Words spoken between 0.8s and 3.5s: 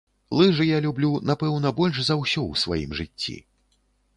люблю, напэўна, больш за ўсё ў сваім жыцці.